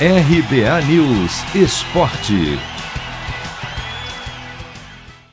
RBA 0.00 0.80
News 0.88 1.54
Esporte. 1.54 2.58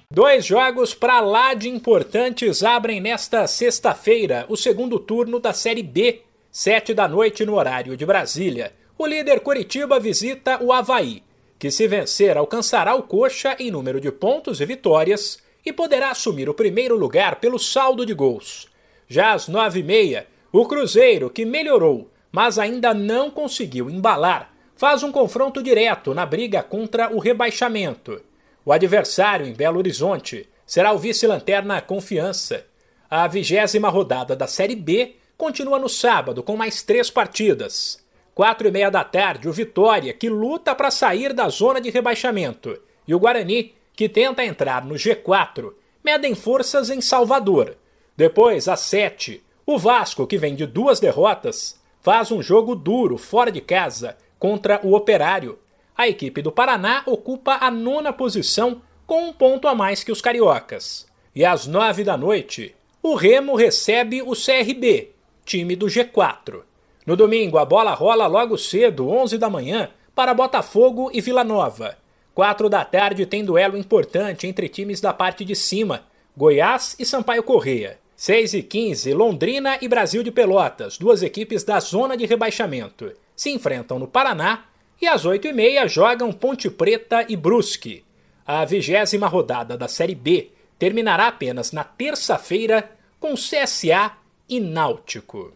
Dois 0.07 0.45
jogos 0.45 0.93
para 0.93 1.19
lá 1.19 1.55
de 1.55 1.67
importantes 1.67 2.61
abrem 2.61 3.01
nesta 3.01 3.47
sexta-feira 3.47 4.45
o 4.47 4.55
segundo 4.55 4.99
turno 4.99 5.39
da 5.39 5.51
Série 5.51 5.81
B, 5.81 6.21
sete 6.51 6.93
da 6.93 7.07
noite 7.07 7.43
no 7.43 7.55
horário 7.55 7.97
de 7.97 8.05
Brasília. 8.05 8.71
O 8.99 9.07
líder 9.07 9.39
Curitiba 9.39 9.99
visita 9.99 10.63
o 10.63 10.71
Havaí, 10.71 11.23
que 11.57 11.71
se 11.71 11.87
vencer 11.87 12.37
alcançará 12.37 12.93
o 12.93 13.01
Coxa 13.01 13.55
em 13.57 13.71
número 13.71 13.99
de 13.99 14.11
pontos 14.11 14.61
e 14.61 14.65
vitórias 14.67 15.39
e 15.65 15.73
poderá 15.73 16.11
assumir 16.11 16.47
o 16.47 16.53
primeiro 16.53 16.95
lugar 16.95 17.37
pelo 17.37 17.57
saldo 17.57 18.05
de 18.05 18.13
gols. 18.13 18.67
Já 19.07 19.33
às 19.33 19.47
nove 19.47 19.79
e 19.79 19.83
meia, 19.83 20.27
o 20.51 20.67
Cruzeiro, 20.67 21.31
que 21.31 21.45
melhorou, 21.45 22.11
mas 22.31 22.57
ainda 22.57 22.93
não 22.93 23.29
conseguiu 23.29 23.89
embalar, 23.89 24.53
faz 24.75 25.03
um 25.03 25.11
confronto 25.11 25.61
direto 25.61 26.13
na 26.13 26.25
briga 26.25 26.63
contra 26.63 27.13
o 27.13 27.19
rebaixamento. 27.19 28.21
O 28.65 28.71
adversário 28.71 29.45
em 29.45 29.53
Belo 29.53 29.79
Horizonte 29.79 30.47
será 30.65 30.93
o 30.93 30.97
vice-lanterna 30.97 31.81
Confiança. 31.81 32.65
A 33.09 33.27
vigésima 33.27 33.89
rodada 33.89 34.35
da 34.35 34.47
Série 34.47 34.75
B 34.75 35.15
continua 35.35 35.77
no 35.79 35.89
sábado 35.89 36.41
com 36.41 36.55
mais 36.55 36.81
três 36.81 37.09
partidas. 37.09 37.99
Quatro 38.33 38.67
e 38.67 38.71
meia 38.71 38.89
da 38.89 39.03
tarde, 39.03 39.49
o 39.49 39.51
Vitória, 39.51 40.13
que 40.13 40.29
luta 40.29 40.73
para 40.73 40.89
sair 40.89 41.33
da 41.33 41.49
zona 41.49 41.81
de 41.81 41.89
rebaixamento, 41.89 42.79
e 43.07 43.13
o 43.13 43.19
Guarani, 43.19 43.73
que 43.93 44.07
tenta 44.07 44.45
entrar 44.45 44.85
no 44.85 44.95
G4, 44.95 45.73
medem 46.03 46.33
forças 46.33 46.89
em 46.89 47.01
Salvador. 47.01 47.75
Depois, 48.15 48.67
às 48.67 48.79
sete, 48.81 49.43
o 49.65 49.77
Vasco, 49.77 50.25
que 50.25 50.37
vem 50.37 50.55
de 50.55 50.65
duas 50.65 50.99
derrotas, 50.99 51.80
faz 52.01 52.31
um 52.31 52.41
jogo 52.41 52.75
duro 52.75 53.17
fora 53.17 53.51
de 53.51 53.61
casa 53.61 54.17
contra 54.37 54.79
o 54.83 54.93
Operário. 54.95 55.59
A 55.95 56.07
equipe 56.07 56.41
do 56.41 56.51
Paraná 56.51 57.03
ocupa 57.05 57.57
a 57.61 57.69
nona 57.69 58.11
posição 58.11 58.81
com 59.05 59.27
um 59.27 59.33
ponto 59.33 59.67
a 59.67 59.75
mais 59.75 60.03
que 60.03 60.11
os 60.11 60.21
cariocas. 60.21 61.07
E 61.35 61.45
às 61.45 61.67
nove 61.67 62.03
da 62.03 62.17
noite, 62.17 62.75
o 63.03 63.15
Remo 63.15 63.55
recebe 63.55 64.21
o 64.21 64.31
CRB, 64.31 65.11
time 65.45 65.75
do 65.75 65.85
G4. 65.85 66.61
No 67.05 67.15
domingo, 67.15 67.57
a 67.57 67.65
bola 67.65 67.93
rola 67.93 68.27
logo 68.27 68.57
cedo, 68.57 69.09
11 69.09 69.37
da 69.37 69.49
manhã, 69.49 69.89
para 70.13 70.33
Botafogo 70.33 71.09
e 71.13 71.21
Vila 71.21 71.43
Nova. 71.43 71.97
Quatro 72.33 72.69
da 72.69 72.83
tarde 72.83 73.25
tem 73.25 73.43
duelo 73.43 73.77
importante 73.77 74.47
entre 74.47 74.69
times 74.69 75.01
da 75.01 75.13
parte 75.13 75.43
de 75.43 75.55
cima, 75.55 76.03
Goiás 76.35 76.95
e 76.97 77.05
Sampaio 77.05 77.43
Correia. 77.43 78.00
6 78.21 78.53
e 78.53 78.61
15, 78.61 79.13
Londrina 79.15 79.79
e 79.81 79.87
Brasil 79.87 80.21
de 80.21 80.29
Pelotas, 80.31 80.95
duas 80.95 81.23
equipes 81.23 81.63
da 81.63 81.79
zona 81.79 82.15
de 82.15 82.23
rebaixamento 82.27 83.11
se 83.35 83.49
enfrentam 83.49 83.97
no 83.97 84.07
Paraná 84.07 84.65
e 85.01 85.07
às 85.07 85.25
8h30 85.25 85.87
jogam 85.87 86.31
Ponte 86.31 86.69
Preta 86.69 87.25
e 87.27 87.35
Brusque. 87.35 88.05
A 88.45 88.63
vigésima 88.63 89.25
rodada 89.25 89.75
da 89.75 89.87
Série 89.87 90.13
B 90.13 90.51
terminará 90.77 91.29
apenas 91.29 91.71
na 91.71 91.83
terça-feira 91.83 92.91
com 93.19 93.33
CSA 93.33 94.11
e 94.47 94.59
Náutico. 94.59 95.51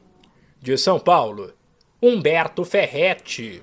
De 0.60 0.76
São 0.76 1.00
Paulo, 1.00 1.54
Humberto 2.02 2.66
Ferretti. 2.66 3.54